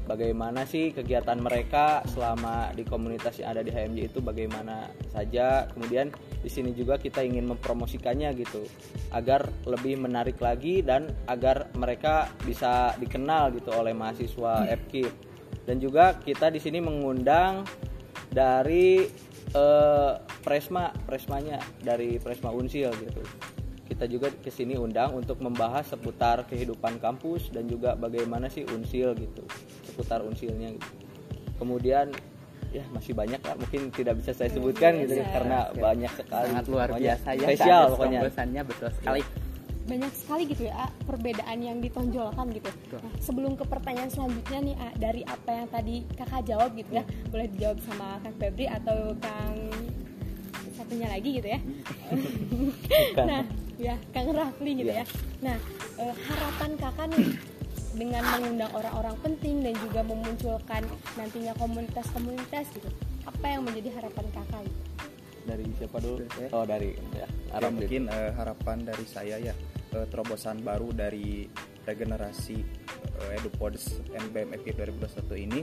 bagaimana 0.03 0.67
sih 0.67 0.91
kegiatan 0.91 1.39
mereka 1.39 2.03
selama 2.11 2.75
di 2.75 2.83
komunitas 2.83 3.39
yang 3.39 3.55
ada 3.55 3.63
di 3.63 3.71
HMJ 3.71 4.01
itu 4.11 4.19
bagaimana 4.19 4.91
saja. 5.15 5.71
Kemudian 5.71 6.11
di 6.43 6.51
sini 6.51 6.75
juga 6.75 6.99
kita 6.99 7.23
ingin 7.23 7.47
mempromosikannya 7.47 8.35
gitu 8.35 8.67
agar 9.15 9.47
lebih 9.63 10.03
menarik 10.03 10.43
lagi 10.43 10.83
dan 10.83 11.07
agar 11.31 11.71
mereka 11.79 12.27
bisa 12.43 12.99
dikenal 12.99 13.55
gitu 13.55 13.71
oleh 13.71 13.95
mahasiswa 13.95 14.67
FKIP 14.67 15.15
dan 15.63 15.79
juga 15.79 16.19
kita 16.19 16.51
di 16.51 16.59
sini 16.59 16.83
mengundang 16.83 17.63
dari 18.33 19.07
eh, 19.53 20.13
Presma 20.43 20.91
Presmanya 21.07 21.61
dari 21.85 22.17
Presma 22.19 22.51
Unsil 22.51 22.91
gitu 22.97 23.23
kita 23.93 24.09
juga 24.09 24.33
ke 24.33 24.49
sini 24.49 24.75
undang 24.81 25.13
untuk 25.13 25.45
membahas 25.45 25.85
seputar 25.85 26.49
kehidupan 26.49 26.97
kampus 26.97 27.53
dan 27.53 27.69
juga 27.69 27.93
bagaimana 27.93 28.49
sih 28.49 28.65
unsil 28.65 29.13
gitu 29.13 29.45
seputar 29.85 30.25
unsilnya 30.25 30.73
gitu. 30.73 30.91
kemudian 31.61 32.09
ya 32.73 32.81
masih 32.89 33.13
banyak 33.13 33.37
lah 33.45 33.53
mungkin 33.53 33.93
tidak 33.93 34.17
bisa 34.17 34.33
saya 34.33 34.49
sebutkan 34.49 34.97
gitu 35.05 35.21
biasa. 35.21 35.29
karena 35.37 35.59
banyak 35.77 36.13
sekali 36.17 36.49
Sangat 36.49 36.67
luar 36.73 36.89
biasa 36.97 37.29
ya 37.37 37.47
spesial 37.53 37.83
pokoknya 37.93 38.21
betul 38.65 38.89
sekali. 38.97 39.21
Banyak 39.83 40.13
sekali 40.15 40.47
gitu 40.47 40.71
ya 40.71 40.75
A, 40.77 40.87
perbedaan 41.05 41.59
yang 41.59 41.79
ditonjolkan 41.79 42.55
gitu. 42.55 42.71
Nah, 42.95 43.13
sebelum 43.19 43.59
ke 43.59 43.67
pertanyaan 43.67 44.09
selanjutnya 44.09 44.59
nih 44.63 44.77
A, 44.79 44.89
dari 44.95 45.23
apa 45.27 45.51
yang 45.51 45.67
tadi 45.69 46.07
kakak 46.15 46.47
jawab 46.47 46.71
gitu 46.75 46.93
ya, 46.93 47.05
boleh 47.29 47.47
dijawab 47.51 47.79
sama 47.83 48.23
Kang 48.23 48.37
Febri 48.39 48.67
atau 48.67 49.15
Kang 49.19 49.57
satunya 50.73 51.09
lagi 51.11 51.31
gitu 51.37 51.49
ya. 51.49 51.61
Nah, 53.29 53.43
ya 53.77 53.95
Kang 54.13 54.31
Rafli 54.31 54.73
gitu 54.79 54.93
Iya. 54.93 55.03
ya. 55.03 55.05
Nah, 55.43 55.57
eh, 55.99 56.15
harapan 56.29 56.71
kakak 56.79 57.07
nih 57.13 57.29
dengan 57.93 58.25
mengundang 58.25 58.73
orang-orang 58.73 59.17
penting 59.21 59.61
dan 59.61 59.75
juga 59.77 60.01
memunculkan 60.01 60.83
nantinya 61.19 61.53
komunitas-komunitas 61.61 62.71
gitu. 62.73 62.89
Apa 63.25 63.47
yang 63.53 63.63
menjadi 63.67 63.93
harapan 64.01 64.27
kakak? 64.33 64.63
Gitu? 64.65 64.92
Dari 65.53 65.65
siapa 65.77 66.01
dulu 66.01 66.25
Saya. 66.33 66.49
oh 66.57 66.65
dari 66.65 66.97
ya 67.13 67.27
Ya, 67.53 67.69
mungkin 67.69 68.09
eh, 68.09 68.33
harapan 68.33 68.81
dari 68.81 69.05
saya 69.05 69.37
ya 69.37 69.53
eh, 69.93 70.07
terobosan 70.09 70.65
baru 70.65 70.89
dari 70.89 71.45
regenerasi 71.85 72.57
eh, 73.21 73.37
EduPods 73.37 74.09
NBM 74.09 74.57
FKIP 74.57 74.97
2021 74.97 75.45
ini 75.45 75.61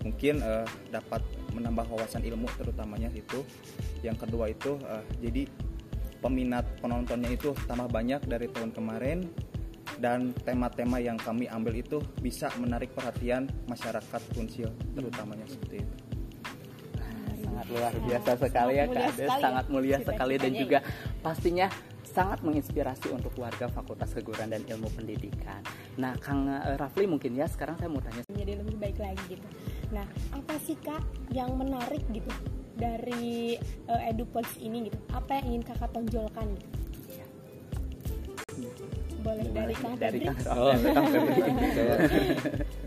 mungkin 0.00 0.40
eh, 0.40 0.66
dapat 0.88 1.20
menambah 1.52 1.86
wawasan 1.92 2.24
ilmu 2.24 2.48
terutamanya 2.56 3.12
itu. 3.12 3.44
Yang 4.00 4.16
kedua 4.24 4.48
itu 4.48 4.80
eh, 4.80 5.04
jadi 5.20 5.44
peminat 6.24 6.64
penontonnya 6.80 7.28
itu 7.34 7.52
tambah 7.68 7.92
banyak 7.92 8.24
dari 8.24 8.48
tahun 8.48 8.72
kemarin 8.72 9.28
dan 10.00 10.32
tema-tema 10.44 10.98
yang 11.00 11.20
kami 11.20 11.46
ambil 11.48 11.76
itu 11.76 12.00
bisa 12.20 12.48
menarik 12.56 12.92
perhatian 12.96 13.48
masyarakat 13.68 14.20
Kunsil 14.32 14.72
terutamanya 14.96 15.46
seperti 15.46 15.84
itu. 15.84 16.05
Luar 17.66 17.92
biasa 17.98 18.30
sekali 18.38 18.72
ya 18.78 18.84
Kak 18.86 19.02
Ades, 19.02 19.14
sekali 19.18 19.26
ya 19.26 19.42
sangat 19.42 19.64
mulia 19.66 19.98
sekali 19.98 20.34
dan 20.38 20.52
cita-citanya 20.52 20.62
juga 20.62 20.78
pastinya 21.18 21.66
sangat 22.16 22.40
menginspirasi 22.40 23.12
untuk 23.12 23.36
warga 23.36 23.68
Fakultas 23.68 24.16
Keguruan 24.16 24.48
dan 24.48 24.64
Ilmu 24.64 24.88
Pendidikan. 24.96 25.60
Nah, 26.00 26.16
Kang 26.16 26.48
eh, 26.48 26.72
Rafli 26.80 27.04
mungkin 27.04 27.36
ya 27.36 27.44
sekarang 27.44 27.76
saya 27.76 27.92
mau 27.92 28.00
tanya 28.00 28.24
menjadi 28.32 28.64
lebih 28.64 28.76
baik 28.80 28.96
lagi 28.96 29.36
gitu. 29.36 29.46
Nah, 29.92 30.08
apa 30.32 30.54
sih 30.64 30.80
kak 30.80 31.04
yang 31.28 31.52
menarik 31.60 32.00
gitu 32.08 32.32
dari 32.80 33.60
uh, 33.92 34.00
EduPods 34.08 34.56
ini 34.64 34.88
gitu? 34.88 34.96
Apa 35.12 35.44
yang 35.44 35.46
ingin 35.52 35.62
kakak 35.68 35.92
tonjolkan? 35.92 36.48
Gitu? 38.56 38.84
Boleh 39.20 39.46
dari 39.52 39.74
kang 39.76 39.94
dari 40.00 40.18
Febri? 40.24 40.40
Kang 40.40 40.56
Oh, 40.56 40.72
Rafli. 40.72 40.90
Kang 40.96 41.06
Febri. 41.12 41.40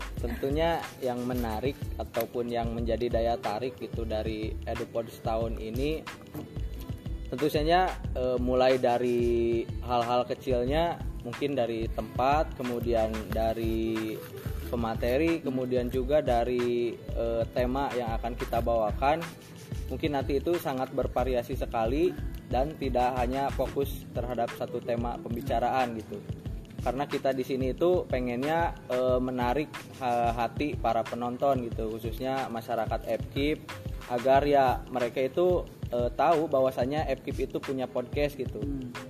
tentunya 0.20 0.78
yang 1.00 1.24
menarik 1.24 1.74
ataupun 1.96 2.52
yang 2.52 2.76
menjadi 2.76 3.08
daya 3.08 3.34
tarik 3.40 3.80
gitu 3.80 4.04
dari 4.04 4.52
EduPods 4.68 5.24
tahun 5.24 5.56
ini 5.56 6.04
tentu 7.32 7.48
saja 7.48 7.88
eh, 8.14 8.36
mulai 8.36 8.76
dari 8.76 9.64
hal-hal 9.82 10.28
kecilnya 10.28 11.00
mungkin 11.24 11.56
dari 11.56 11.88
tempat 11.88 12.52
kemudian 12.60 13.12
dari 13.32 14.16
pemateri 14.68 15.40
kemudian 15.40 15.88
juga 15.88 16.20
dari 16.20 16.94
eh, 16.94 17.42
tema 17.56 17.90
yang 17.96 18.14
akan 18.20 18.36
kita 18.36 18.60
bawakan. 18.60 19.18
Mungkin 19.90 20.14
nanti 20.14 20.38
itu 20.38 20.54
sangat 20.54 20.94
bervariasi 20.94 21.58
sekali 21.58 22.14
dan 22.46 22.74
tidak 22.78 23.14
hanya 23.18 23.50
fokus 23.50 24.06
terhadap 24.14 24.50
satu 24.54 24.78
tema 24.82 25.18
pembicaraan 25.18 25.98
gitu 25.98 26.39
karena 26.80 27.04
kita 27.04 27.36
di 27.36 27.44
sini 27.44 27.76
itu 27.76 28.08
pengennya 28.08 28.72
eh, 28.88 29.20
menarik 29.20 29.68
ha- 30.00 30.32
hati 30.32 30.74
para 30.76 31.04
penonton 31.04 31.68
gitu. 31.68 31.92
Khususnya 31.96 32.48
masyarakat 32.48 33.04
FKIP 33.28 33.58
agar 34.10 34.42
ya 34.48 34.80
mereka 34.88 35.20
itu 35.20 35.68
eh, 35.92 36.10
tahu 36.16 36.48
bahwasannya 36.48 37.06
FKIP 37.20 37.52
itu 37.52 37.58
punya 37.60 37.84
podcast 37.84 38.40
gitu. 38.40 38.60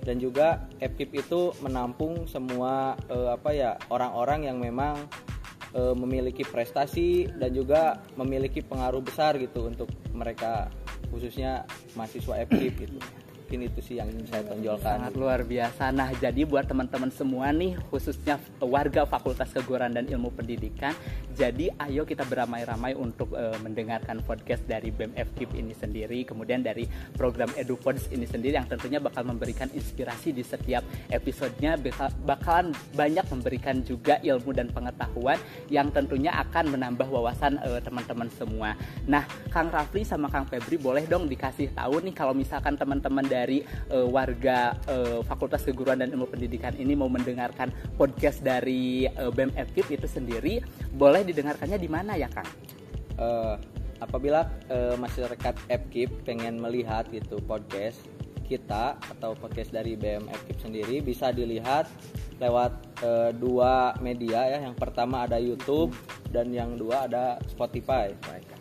Dan 0.03 0.19
juga 0.19 0.67
FKIP 0.83 1.23
itu 1.23 1.55
menampung 1.63 2.27
semua 2.27 2.99
eh, 3.07 3.29
apa 3.31 3.49
ya 3.55 3.79
orang-orang 3.87 4.51
yang 4.51 4.59
memang 4.59 5.07
eh, 5.71 5.95
memiliki 5.95 6.43
prestasi 6.43 7.31
dan 7.39 7.55
juga 7.55 8.03
memiliki 8.19 8.59
pengaruh 8.59 8.99
besar 8.99 9.39
gitu 9.39 9.71
untuk 9.71 9.87
mereka 10.11 10.67
khususnya 11.11 11.67
mahasiswa 11.95 12.47
FKIP 12.47 12.75
gitu 12.87 12.99
mungkin 13.51 13.67
itu 13.67 13.83
sih 13.83 13.99
yang 13.99 14.07
saya 14.31 14.47
tonjolkan 14.47 14.95
Sangat 14.95 15.11
luar 15.19 15.43
biasa. 15.43 15.91
Nah, 15.91 16.07
jadi 16.15 16.47
buat 16.47 16.71
teman-teman 16.71 17.11
semua 17.11 17.51
nih, 17.51 17.75
khususnya 17.91 18.39
warga 18.63 19.03
Fakultas 19.03 19.51
Keguruan 19.51 19.91
dan 19.91 20.07
Ilmu 20.07 20.31
Pendidikan, 20.31 20.95
jadi 21.31 21.71
ayo 21.87 22.03
kita 22.03 22.27
beramai-ramai 22.27 22.93
untuk 22.93 23.33
eh, 23.33 23.55
mendengarkan 23.63 24.19
podcast 24.21 24.63
dari 24.67 24.91
BEM 24.91 25.15
FKIP 25.15 25.51
ini 25.57 25.73
sendiri, 25.73 26.27
kemudian 26.27 26.61
dari 26.61 26.85
program 27.15 27.49
EduPods 27.55 28.11
ini 28.11 28.27
sendiri 28.27 28.59
yang 28.59 28.67
tentunya 28.67 28.99
bakal 28.99 29.23
memberikan 29.25 29.71
inspirasi 29.71 30.35
di 30.35 30.43
setiap 30.43 30.83
episodenya, 31.09 31.79
bakal- 31.79 32.13
bakalan 32.23 32.75
banyak 32.93 33.25
memberikan 33.31 33.79
juga 33.81 34.19
ilmu 34.19 34.51
dan 34.51 34.67
pengetahuan 34.69 35.39
yang 35.71 35.89
tentunya 35.89 36.35
akan 36.35 36.75
menambah 36.75 37.07
wawasan 37.07 37.57
eh, 37.63 37.81
teman-teman 37.81 38.27
semua. 38.35 38.75
Nah, 39.07 39.23
Kang 39.49 39.71
Rafli 39.71 40.03
sama 40.03 40.27
Kang 40.27 40.45
Febri 40.45 40.75
boleh 40.75 41.07
dong 41.07 41.25
dikasih 41.31 41.71
tahu 41.73 42.03
nih 42.03 42.13
kalau 42.15 42.35
misalkan 42.35 42.75
teman-teman 42.75 43.23
dari 43.23 43.63
eh, 43.89 44.07
warga 44.07 44.75
eh, 44.85 45.19
Fakultas 45.23 45.63
Keguruan 45.63 46.03
dan 46.03 46.11
Ilmu 46.11 46.27
Pendidikan 46.27 46.75
ini 46.75 46.93
mau 46.97 47.07
mendengarkan 47.07 47.71
podcast 47.95 48.43
dari 48.43 49.07
eh, 49.07 49.31
BEM 49.31 49.55
FKIP 49.55 50.01
itu 50.01 50.07
sendiri, 50.09 50.59
boleh 50.91 51.20
didengarkannya 51.25 51.77
di 51.77 51.89
mana 51.89 52.13
ya, 52.17 52.27
Kang? 52.27 52.47
Eh, 53.21 53.55
apabila 54.01 54.49
eh, 54.67 54.97
masyarakat 54.97 55.55
FKIP 55.69 56.25
pengen 56.25 56.57
melihat 56.57 57.05
gitu 57.13 57.37
podcast 57.45 58.01
kita 58.51 58.99
atau 58.99 59.31
podcast 59.31 59.71
dari 59.71 59.95
BM 59.95 60.27
FKIP 60.27 60.57
sendiri 60.59 60.95
bisa 60.99 61.31
dilihat 61.31 61.87
lewat 62.41 62.73
eh, 63.05 63.31
dua 63.37 63.95
media 64.03 64.43
ya. 64.51 64.59
Yang 64.59 64.75
pertama 64.75 65.23
ada 65.23 65.39
YouTube 65.39 65.95
dan 66.33 66.51
yang 66.51 66.75
dua 66.75 67.07
ada 67.07 67.39
Spotify. 67.47 68.11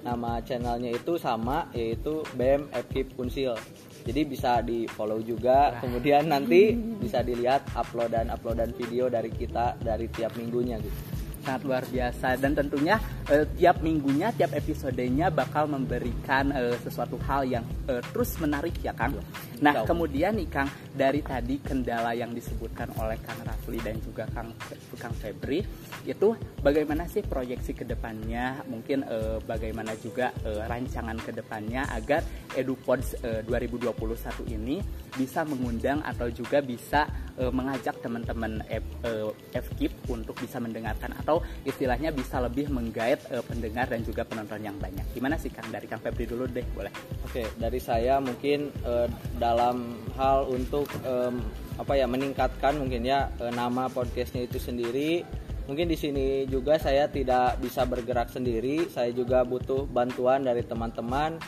Nama 0.07 0.39
channelnya 0.47 0.95
itu 0.95 1.19
sama 1.19 1.67
yaitu 1.75 2.23
BM 2.39 2.71
FKIP 2.71 3.19
Unsil. 3.19 3.59
Jadi 4.07 4.21
bisa 4.29 4.63
di 4.63 4.87
follow 4.87 5.19
juga. 5.25 5.81
Kemudian 5.83 6.31
nanti 6.31 6.77
bisa 7.03 7.25
dilihat 7.25 7.65
uploadan 7.75 8.31
uploadan 8.31 8.71
video 8.77 9.11
dari 9.11 9.33
kita 9.33 9.75
dari 9.83 10.07
tiap 10.13 10.37
minggunya 10.39 10.79
gitu. 10.79 11.20
Sangat 11.43 11.63
luar 11.67 11.85
biasa 11.89 12.37
dan 12.39 12.53
tentunya 12.55 12.97
eh, 13.29 13.45
tiap 13.57 13.81
minggunya 13.81 14.31
tiap 14.37 14.53
episodenya 14.55 15.33
bakal 15.33 15.67
memberikan 15.67 16.53
eh, 16.53 16.77
sesuatu 16.81 17.17
hal 17.27 17.49
yang 17.49 17.65
eh, 17.89 18.03
terus 18.13 18.37
menarik 18.39 18.77
ya 18.81 18.93
Kang. 18.93 19.17
Nah 19.17 19.73
Insya 19.73 19.83
Allah. 19.83 19.89
kemudian 19.89 20.33
nih 20.37 20.49
Kang 20.49 20.69
dari 20.95 21.21
tadi 21.25 21.57
kendala 21.61 22.13
yang 22.17 22.33
disebutkan 22.33 22.93
oleh 23.01 23.19
Kang 23.25 23.41
Rafli 23.45 23.79
dan 23.81 23.97
juga 24.01 24.25
Kang 24.31 24.53
Kang 24.97 25.15
Febri 25.17 25.65
itu 26.09 26.33
bagaimana 26.65 27.05
sih 27.09 27.21
proyeksi 27.21 27.77
ke 27.77 27.85
depannya 27.85 28.65
mungkin 28.69 29.05
eh, 29.05 29.39
bagaimana 29.45 29.93
juga 30.01 30.33
eh, 30.45 30.65
rancangan 30.65 31.17
ke 31.21 31.33
depannya 31.37 31.85
agar 31.93 32.25
EduPods 32.57 33.21
eh, 33.25 33.41
2021 33.45 34.57
ini 34.57 34.81
bisa 35.15 35.45
mengundang 35.45 36.01
atau 36.07 36.31
juga 36.33 36.65
bisa 36.65 37.07
eh, 37.41 37.49
mengajak 37.49 37.97
teman-teman 38.05 38.61
F- 38.69 39.01
eh, 39.09 39.33
FKIP 39.57 40.13
untuk 40.13 40.37
bisa 40.37 40.61
mendengarkan 40.61 41.17
atau 41.17 41.41
istilahnya 41.65 42.13
bisa 42.13 42.39
lebih 42.45 42.69
menggait 42.69 43.19
eh, 43.33 43.41
pendengar 43.41 43.89
dan 43.89 44.05
juga 44.05 44.29
penonton 44.29 44.61
yang 44.61 44.77
banyak. 44.77 45.03
Gimana 45.17 45.41
sih 45.41 45.49
Kang 45.49 45.73
dari 45.73 45.89
Kang 45.89 46.05
Febri 46.05 46.29
dulu 46.29 46.45
deh 46.45 46.65
boleh. 46.77 46.93
Oke, 47.25 47.49
dari 47.57 47.81
saya 47.81 48.21
mungkin 48.21 48.69
eh, 48.85 49.09
dalam 49.41 49.97
hal 50.21 50.45
untuk 50.53 50.87
em, 51.03 51.41
apa 51.81 51.97
ya 51.97 52.05
meningkatkan 52.05 52.77
mungkin 52.77 53.09
ya 53.09 53.33
eh, 53.41 53.53
nama 53.57 53.89
podcastnya 53.89 54.45
itu 54.45 54.61
sendiri. 54.61 55.25
Mungkin 55.65 55.87
di 55.87 55.95
sini 55.95 56.27
juga 56.51 56.83
saya 56.83 57.07
tidak 57.07 57.63
bisa 57.63 57.87
bergerak 57.87 58.27
sendiri. 58.29 58.91
Saya 58.91 59.15
juga 59.15 59.47
butuh 59.47 59.87
bantuan 59.87 60.43
dari 60.43 60.67
teman-teman, 60.67 61.39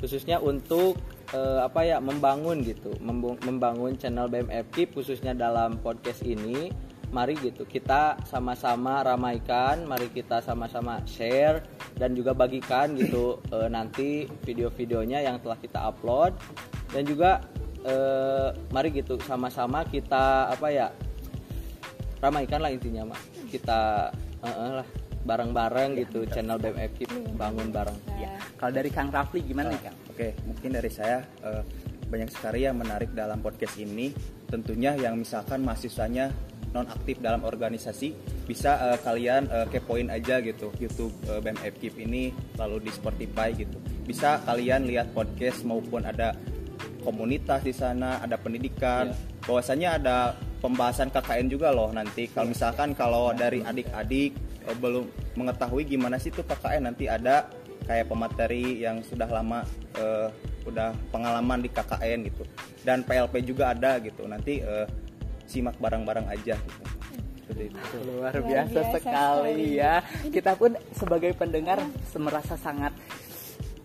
khususnya 0.00 0.40
untuk 0.40 0.96
eh, 1.32 1.60
apa 1.62 1.80
ya 1.82 1.98
membangun 1.98 2.62
gitu, 2.62 2.94
membangun 3.42 3.98
channel 3.98 4.30
BMFK 4.30 4.92
khususnya 4.92 5.32
dalam 5.32 5.80
podcast 5.80 6.22
ini. 6.22 6.70
Mari 7.06 7.38
gitu 7.38 7.62
kita 7.62 8.18
sama-sama 8.26 8.98
ramaikan, 9.06 9.86
mari 9.86 10.10
kita 10.10 10.42
sama-sama 10.42 10.98
share 11.06 11.62
dan 11.94 12.18
juga 12.18 12.34
bagikan 12.34 12.98
gitu 12.98 13.38
eh, 13.54 13.70
nanti 13.70 14.26
video-videonya 14.42 15.22
yang 15.22 15.38
telah 15.38 15.56
kita 15.56 15.86
upload. 15.86 16.34
Dan 16.90 17.06
juga 17.06 17.46
eh, 17.86 18.50
mari 18.74 18.90
gitu 18.90 19.16
sama-sama 19.22 19.86
kita 19.86 20.50
apa 20.50 20.68
ya 20.74 20.90
ramaikan 22.18 22.58
lah 22.58 22.72
intinya 22.74 23.14
mak 23.14 23.20
kita 23.52 24.10
eh, 24.42 24.50
eh, 24.50 24.72
lah 24.82 24.88
bareng-bareng 25.26 25.98
gitu 26.06 26.24
channel 26.30 26.56
BMFK 26.62 27.10
bangun 27.34 27.74
bareng 27.74 27.98
Ya. 28.16 28.32
Kalau 28.56 28.72
dari 28.72 28.88
Kang 28.88 29.12
Rafli 29.12 29.44
gimana 29.44 29.74
nih 29.74 29.82
Kang? 29.82 29.96
Oke, 30.08 30.32
mungkin 30.48 30.70
dari 30.72 30.88
saya 30.88 31.20
eh, 31.44 31.62
banyak 32.06 32.30
sekali 32.30 32.64
yang 32.64 32.78
menarik 32.78 33.12
dalam 33.12 33.42
podcast 33.42 33.76
ini. 33.76 34.14
Tentunya 34.46 34.94
yang 34.94 35.18
misalkan 35.18 35.66
mahasiswanya 35.66 36.30
non 36.70 36.86
aktif 36.86 37.18
dalam 37.18 37.42
organisasi 37.42 38.14
bisa 38.46 38.94
eh, 38.94 38.98
kalian 39.02 39.50
eh, 39.50 39.66
kepoin 39.68 40.08
aja 40.08 40.38
gitu 40.40 40.70
YouTube 40.78 41.12
eh, 41.26 41.42
BEM 41.42 41.58
FKIP 41.58 41.96
ini 42.06 42.30
lalu 42.56 42.88
di 42.88 42.90
Spotify 42.94 43.50
gitu. 43.52 43.76
Bisa 44.06 44.40
kalian 44.46 44.86
lihat 44.86 45.10
podcast 45.12 45.66
maupun 45.66 46.06
ada 46.06 46.32
komunitas 47.02 47.62
di 47.62 47.74
sana, 47.74 48.22
ada 48.22 48.38
pendidikan. 48.38 49.14
Bahwasanya 49.46 50.02
ada 50.02 50.16
pembahasan 50.58 51.10
KKN 51.14 51.46
juga 51.46 51.70
loh 51.70 51.94
nanti. 51.94 52.26
Kalau 52.30 52.50
misalkan 52.50 52.98
kalau 52.98 53.30
dari 53.30 53.62
adik-adik 53.62 54.34
eh, 54.66 54.76
belum 54.76 55.06
mengetahui 55.38 55.86
gimana 55.86 56.18
sih 56.18 56.34
tuh 56.34 56.44
KKN 56.44 56.90
nanti 56.92 57.06
ada 57.06 57.46
kayak 57.86 58.10
pemateri 58.10 58.82
yang 58.82 59.00
sudah 59.06 59.30
lama 59.30 59.62
eh, 59.96 60.28
udah 60.66 60.92
pengalaman 61.14 61.62
di 61.62 61.70
KKN 61.70 62.18
gitu. 62.26 62.42
Dan 62.82 63.06
PLP 63.06 63.46
juga 63.46 63.72
ada 63.72 64.02
gitu. 64.02 64.26
Nanti 64.26 64.60
eh, 64.60 64.86
simak 65.46 65.78
bareng-bareng 65.78 66.26
aja 66.26 66.58
gitu. 66.58 66.82
Seperti 67.46 67.70
itu. 67.70 67.96
Luar 68.10 68.34
Luar 68.34 68.42
biasa, 68.42 68.74
biasa 68.74 68.96
sekali 68.98 69.78
ya. 69.78 69.94
Kita 70.26 70.58
pun 70.58 70.74
sebagai 70.90 71.30
pendengar 71.38 71.78
merasa 72.18 72.58
sangat 72.58 72.90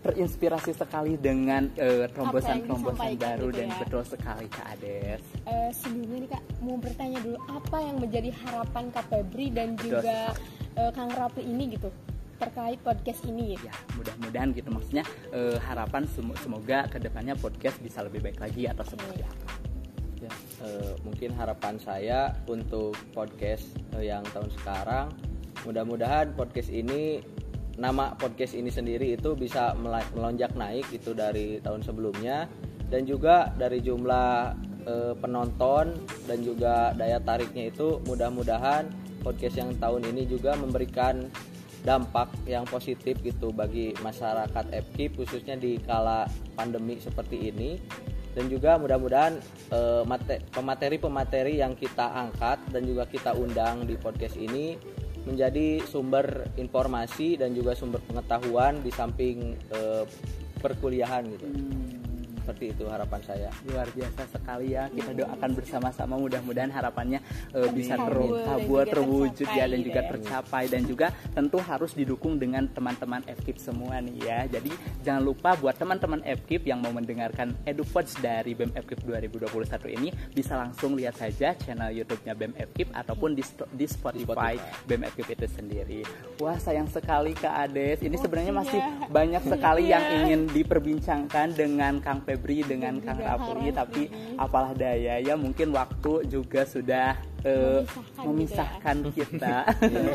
terinspirasi 0.02 0.74
sekali 0.74 1.14
dengan 1.14 1.70
eh, 1.78 2.10
terobosan-terobosan 2.10 3.14
baru 3.14 3.54
gitu 3.54 3.58
dan 3.62 3.68
ya. 3.70 3.78
betul 3.86 4.02
sekali 4.02 4.46
Kak 4.50 4.66
Ades. 4.74 5.22
Eh, 5.46 5.70
sebelumnya 5.70 6.18
nih 6.26 6.30
kak 6.34 6.42
mau 6.58 6.76
bertanya 6.82 7.18
dulu 7.22 7.38
apa 7.46 7.76
yang 7.78 7.96
menjadi 8.02 8.30
harapan 8.42 8.84
kak 8.90 9.06
Febri 9.06 9.46
dan 9.54 9.78
Betul 9.78 10.02
eh, 10.76 10.90
Kang 10.94 11.10
Rafli 11.12 11.44
ini 11.44 11.76
gitu 11.76 11.88
terkait 12.40 12.82
podcast 12.82 13.22
ini. 13.28 13.54
Ya, 13.54 13.74
mudah-mudahan 13.94 14.50
gitu 14.56 14.68
maksudnya 14.74 15.06
eh, 15.30 15.58
harapan 15.62 16.08
sem- 16.10 16.38
semoga 16.42 16.90
ke 16.90 16.98
depannya 16.98 17.38
podcast 17.38 17.78
bisa 17.78 18.02
lebih 18.02 18.22
baik 18.24 18.42
lagi 18.42 18.66
atau 18.66 18.82
seperti 18.82 19.22
apa. 19.22 19.52
Ya, 20.22 20.32
eh, 20.66 20.94
mungkin 21.02 21.34
harapan 21.34 21.78
saya 21.78 22.34
untuk 22.50 22.94
podcast 23.14 23.66
eh, 23.98 24.10
yang 24.10 24.22
tahun 24.30 24.50
sekarang 24.62 25.14
mudah-mudahan 25.62 26.34
podcast 26.34 26.70
ini 26.74 27.22
nama 27.78 28.12
podcast 28.18 28.52
ini 28.52 28.68
sendiri 28.68 29.16
itu 29.16 29.32
bisa 29.32 29.72
melonjak 30.12 30.52
naik 30.58 30.84
itu 30.92 31.16
dari 31.16 31.62
tahun 31.62 31.80
sebelumnya 31.80 32.50
dan 32.92 33.08
juga 33.08 33.48
dari 33.56 33.80
jumlah 33.80 34.52
e, 34.84 34.94
penonton 35.16 35.96
dan 36.28 36.38
juga 36.44 36.92
daya 36.92 37.16
tariknya 37.22 37.72
itu 37.72 38.02
mudah-mudahan 38.04 38.92
podcast 39.22 39.56
yang 39.56 39.70
tahun 39.78 40.10
ini 40.10 40.26
juga 40.26 40.58
memberikan 40.58 41.30
dampak 41.82 42.30
yang 42.46 42.62
positif 42.66 43.18
gitu 43.22 43.50
bagi 43.50 43.90
masyarakat 44.02 44.70
FKIP 44.70 45.22
khususnya 45.22 45.58
di 45.58 45.82
kala 45.82 46.30
pandemi 46.54 46.98
seperti 46.98 47.50
ini 47.50 47.78
dan 48.32 48.48
juga 48.48 48.78
mudah-mudahan 48.78 49.38
eh, 49.74 50.02
pemateri-pemateri 50.54 51.58
yang 51.58 51.74
kita 51.74 52.06
angkat 52.28 52.58
dan 52.70 52.82
juga 52.86 53.04
kita 53.10 53.34
undang 53.34 53.84
di 53.84 53.98
podcast 53.98 54.38
ini 54.38 54.78
menjadi 55.22 55.82
sumber 55.86 56.50
informasi 56.58 57.38
dan 57.38 57.54
juga 57.54 57.78
sumber 57.78 58.02
pengetahuan 58.06 58.78
di 58.82 58.90
samping 58.94 59.58
eh, 59.74 60.04
perkuliahan 60.62 61.22
gitu. 61.34 61.46
Hmm 61.46 61.91
seperti 62.42 62.74
itu 62.74 62.84
harapan 62.90 63.20
saya. 63.22 63.48
Luar 63.70 63.86
biasa 63.94 64.26
sekali 64.34 64.74
ya. 64.74 64.90
Kita 64.90 65.14
doakan 65.14 65.50
bersama-sama. 65.54 66.18
Mudah-mudahan 66.18 66.74
harapannya 66.74 67.22
uh, 67.54 67.70
bisa 67.70 67.94
terkabul 67.94 68.82
terwujud 68.82 69.48
ya 69.54 69.70
dan 69.70 69.80
juga 69.80 70.00
tercapai. 70.10 70.66
Dan 70.66 70.82
juga 70.84 71.14
tentu 71.30 71.62
harus 71.62 71.94
didukung 71.94 72.42
dengan 72.42 72.66
teman-teman 72.66 73.22
FKIP 73.22 73.62
semua 73.62 74.02
nih 74.02 74.16
ya. 74.26 74.38
Jadi 74.58 74.74
jangan 75.06 75.22
lupa 75.22 75.54
buat 75.54 75.78
teman-teman 75.78 76.26
FKIP 76.26 76.66
yang 76.66 76.82
mau 76.82 76.90
mendengarkan 76.90 77.54
EduPods 77.62 78.18
dari 78.18 78.58
BEM 78.58 78.74
FKIP 78.74 79.06
2021 79.06 79.94
ini 79.94 80.08
bisa 80.34 80.58
langsung 80.58 80.98
lihat 80.98 81.14
saja 81.14 81.54
channel 81.54 81.94
YouTube-nya 81.94 82.34
BEM 82.34 82.52
FKIP 82.74 82.90
ataupun 82.90 83.38
di, 83.38 83.44
di 83.78 83.86
Spotify, 83.86 84.58
Spotify. 84.58 84.86
BEM 84.90 85.02
FKIP 85.14 85.28
itu 85.38 85.46
sendiri. 85.46 86.00
Wah 86.42 86.58
sayang 86.58 86.90
sekali 86.90 87.36
Kak 87.38 87.54
Ades. 87.70 88.02
Ini 88.02 88.16
oh, 88.18 88.20
sebenarnya 88.20 88.54
masih 88.54 88.80
iya. 88.80 89.06
banyak 89.06 89.42
sekali 89.46 89.82
yang 89.92 90.02
iya. 90.02 90.16
ingin 90.24 90.40
diperbincangkan 90.50 91.46
dengan 91.54 92.02
Kang 92.02 92.24
Febri 92.32 92.64
dengan 92.64 92.96
Kang 93.04 93.20
Rafli 93.20 93.68
tapi 93.68 94.08
apalah 94.40 94.72
daya 94.72 95.20
ya 95.20 95.36
mungkin 95.36 95.76
waktu 95.76 96.24
juga 96.32 96.64
sudah 96.64 97.12
uh, 97.44 97.80
memisahkan, 98.24 98.96
gitu 99.12 99.20
ya. 99.20 99.26
kita. 99.28 99.56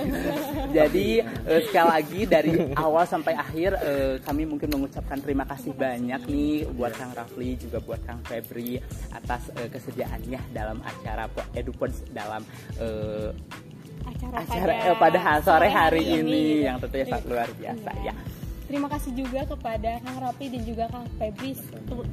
Jadi 0.77 1.07
uh, 1.21 1.61
sekali 1.67 1.87
lagi 1.87 2.21
dari 2.25 2.51
awal 2.73 3.05
sampai 3.05 3.33
akhir 3.37 3.77
uh, 3.77 4.15
kami 4.23 4.49
mungkin 4.49 4.69
mengucapkan 4.73 5.19
terima 5.21 5.45
kasih 5.45 5.75
banyak 5.75 6.21
nih 6.25 6.65
buat 6.73 6.93
Kang 6.95 7.13
Rafli 7.13 7.59
juga 7.59 7.77
buat 7.83 8.01
Kang 8.07 8.23
Febri 8.25 8.81
atas 9.13 9.53
uh, 9.53 9.69
kesediaannya 9.69 10.41
dalam 10.55 10.81
acara 10.81 11.29
EduPods 11.53 12.09
dalam 12.11 12.41
uh, 12.81 13.29
acara, 14.07 14.35
acara 14.43 14.73
pada, 14.95 15.19
pada 15.19 15.43
sore 15.43 15.69
hari, 15.69 16.03
ini, 16.07 16.21
ini 16.23 16.43
yang 16.65 16.79
tentunya 16.79 17.05
sangat 17.05 17.25
luar 17.27 17.49
biasa 17.59 17.91
iya. 18.01 18.13
ya. 18.15 18.36
Terima 18.67 18.91
kasih 18.91 19.15
juga 19.15 19.47
kepada 19.47 20.03
Kang 20.03 20.19
Rapi 20.19 20.51
dan 20.51 20.61
juga 20.67 20.91
Kang 20.91 21.07
Febri 21.15 21.55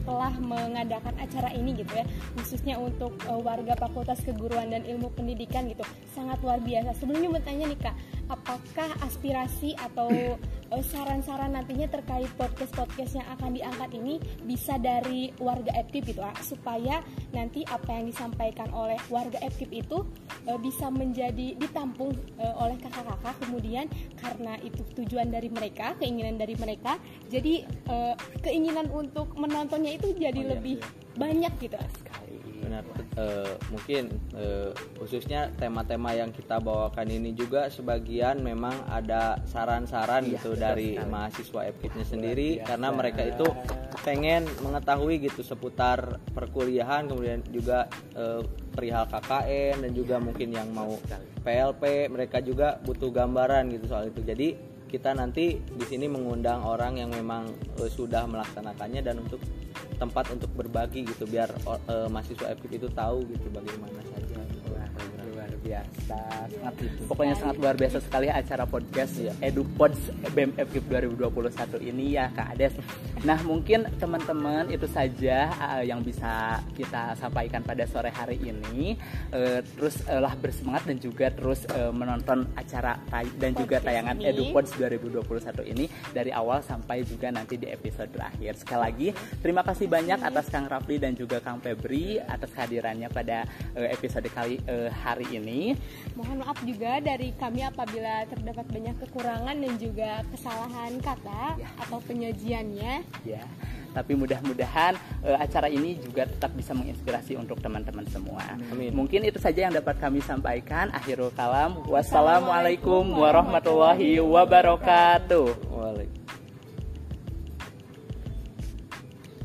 telah 0.06 0.32
mengadakan 0.38 1.14
acara 1.18 1.50
ini 1.50 1.74
gitu 1.74 1.90
ya, 1.90 2.06
khususnya 2.38 2.78
untuk 2.78 3.10
uh, 3.26 3.42
warga 3.42 3.74
Fakultas 3.74 4.22
Keguruan 4.22 4.70
dan 4.70 4.86
Ilmu 4.86 5.10
Pendidikan 5.18 5.66
gitu. 5.66 5.82
Sangat 6.14 6.38
luar 6.46 6.62
biasa. 6.62 6.94
Sebelumnya 6.94 7.42
bertanya 7.42 7.74
nih 7.74 7.78
Kak, 7.82 7.94
apakah 8.28 8.90
aspirasi 9.04 9.76
atau 9.76 10.08
Eh, 10.74 10.82
saran-saran 10.82 11.54
nantinya 11.54 11.86
terkait 11.86 12.26
podcast-podcast 12.34 13.20
yang 13.20 13.28
akan 13.38 13.54
diangkat 13.54 13.90
ini 13.94 14.18
bisa 14.42 14.74
dari 14.74 15.30
warga 15.38 15.70
Epkip 15.70 16.10
gitu 16.10 16.18
ah, 16.18 16.34
supaya 16.42 16.98
nanti 17.30 17.62
apa 17.70 17.94
yang 17.94 18.10
disampaikan 18.10 18.74
oleh 18.74 18.98
warga 19.06 19.38
Epkip 19.38 19.70
itu 19.70 20.02
uh, 20.50 20.58
bisa 20.58 20.90
menjadi 20.90 21.54
ditampung 21.54 22.10
uh, 22.42 22.54
oleh 22.66 22.74
kakak-kakak 22.82 23.38
kemudian 23.46 23.86
karena 24.18 24.58
itu 24.66 24.82
tujuan 24.98 25.30
dari 25.30 25.46
mereka 25.46 25.94
keinginan 26.02 26.42
dari 26.42 26.58
mereka 26.58 26.98
jadi 27.30 27.66
keinginan 28.42 28.90
untuk 28.90 29.30
menontonnya 29.38 29.94
itu 29.94 30.16
jadi 30.16 30.40
oh, 30.42 30.46
iya, 30.48 30.52
lebih 30.56 30.76
iya. 30.80 30.88
banyak 31.14 31.52
gitu 31.60 31.76
benar 32.82 33.04
uh, 33.20 33.54
mungkin 33.70 34.10
uh, 34.34 34.70
khususnya 34.98 35.52
tema-tema 35.54 36.16
yang 36.16 36.34
kita 36.34 36.58
bawakan 36.58 37.06
ini 37.10 37.30
juga 37.36 37.70
sebagian 37.70 38.42
memang 38.42 38.74
ada 38.90 39.38
saran-saran 39.46 40.26
iya, 40.26 40.38
gitu 40.38 40.58
dari 40.58 40.98
sekali. 40.98 41.10
mahasiswa 41.10 41.60
FKIP-nya 41.78 42.06
sendiri 42.06 42.48
biasa. 42.58 42.66
karena 42.66 42.88
mereka 42.90 43.22
itu 43.22 43.46
pengen 44.02 44.42
mengetahui 44.60 45.22
gitu 45.22 45.40
seputar 45.46 46.18
perkuliahan 46.34 47.06
kemudian 47.06 47.40
juga 47.54 47.86
uh, 48.18 48.42
perihal 48.74 49.06
KKN 49.06 49.86
dan 49.86 49.92
juga 49.94 50.16
iya, 50.18 50.24
mungkin 50.24 50.48
yang 50.50 50.68
mau 50.74 50.98
PLP 51.44 52.10
mereka 52.10 52.42
juga 52.42 52.80
butuh 52.82 53.12
gambaran 53.12 53.70
gitu 53.70 53.86
soal 53.86 54.10
itu 54.10 54.20
jadi 54.24 54.74
kita 54.94 55.10
nanti 55.10 55.58
di 55.58 55.84
sini 55.90 56.06
mengundang 56.06 56.62
orang 56.62 57.02
yang 57.02 57.10
memang 57.10 57.50
uh, 57.82 57.90
sudah 57.90 58.30
melaksanakannya 58.30 59.02
dan 59.02 59.18
untuk 59.22 59.42
tempat 60.04 60.28
untuk 60.36 60.52
berbagi 60.52 61.08
gitu 61.08 61.24
biar 61.24 61.48
uh, 61.64 62.08
mahasiswa 62.12 62.52
FKIP 62.60 62.84
itu 62.84 62.88
tahu 62.92 63.24
gitu 63.32 63.48
bagaimana 63.48 64.04
saja 64.12 64.23
biasa 65.74 66.18
sangat 66.46 66.74
pokoknya 67.10 67.34
sangat 67.34 67.56
luar 67.58 67.74
biasa 67.74 67.98
sekali 67.98 68.30
acara 68.30 68.64
podcast 68.70 69.12
ya. 69.18 69.32
EduPods 69.42 70.00
BMF 70.30 70.68
2021 70.86 71.90
ini 71.90 72.14
ya 72.14 72.30
Kak 72.30 72.54
Ades 72.54 72.74
nah 73.26 73.40
mungkin 73.42 73.88
teman-teman 73.98 74.68
itu 74.68 74.84
saja 74.86 75.48
uh, 75.56 75.82
yang 75.82 76.04
bisa 76.04 76.60
kita 76.76 77.16
sampaikan 77.16 77.64
pada 77.64 77.88
sore 77.88 78.12
hari 78.12 78.36
ini. 78.36 79.00
Uh, 79.32 79.64
terus 79.74 80.04
uh, 80.04 80.20
lah 80.20 80.36
bersemangat 80.36 80.84
dan 80.84 80.98
juga 81.00 81.32
terus 81.32 81.64
uh, 81.72 81.88
menonton 81.88 82.44
acara 82.54 83.00
dan 83.40 83.56
juga 83.56 83.80
tayangan 83.80 84.20
ini. 84.20 84.52
EduPods 84.52 84.76
2021 84.76 85.72
ini 85.72 85.88
dari 86.12 86.30
awal 86.30 86.60
sampai 86.60 87.00
juga 87.08 87.32
nanti 87.32 87.56
di 87.56 87.72
episode 87.72 88.12
terakhir. 88.12 88.60
Sekali 88.60 88.80
lagi 88.80 89.08
terima 89.40 89.64
kasih 89.64 89.88
banyak 89.88 90.20
atas 90.20 90.52
Kang 90.52 90.68
Rafli 90.68 91.00
dan 91.00 91.16
juga 91.16 91.40
Kang 91.40 91.64
Febri 91.64 92.20
atas 92.20 92.52
kehadirannya 92.52 93.08
pada 93.08 93.48
uh, 93.72 93.88
episode 93.88 94.28
kali 94.28 94.60
uh, 94.68 94.92
hari 94.92 95.40
ini 95.40 95.63
Mohon 96.12 96.36
maaf 96.44 96.58
juga 96.66 97.00
dari 97.00 97.32
kami 97.40 97.64
apabila 97.64 98.28
terdapat 98.28 98.66
banyak 98.68 98.96
kekurangan 99.06 99.56
dan 99.56 99.72
juga 99.80 100.10
kesalahan 100.28 100.92
kata 101.00 101.42
ya. 101.56 101.68
atau 101.80 101.98
penyajiannya. 102.04 102.92
Ya. 103.24 103.44
Tapi 103.94 104.18
mudah-mudahan 104.18 104.98
uh, 105.22 105.38
acara 105.38 105.70
ini 105.70 105.94
juga 106.02 106.26
tetap 106.26 106.50
bisa 106.58 106.74
menginspirasi 106.74 107.38
untuk 107.38 107.62
teman-teman 107.62 108.02
semua. 108.10 108.42
Amin. 108.74 108.90
Mungkin 108.90 109.22
itu 109.22 109.38
saja 109.38 109.70
yang 109.70 109.74
dapat 109.74 110.02
kami 110.02 110.18
sampaikan. 110.18 110.90
Akhirul 110.90 111.30
kalam. 111.30 111.78
Wassalamualaikum 111.86 113.06
warahmatullahi 113.14 114.18
wabarakatuh. 114.18 115.46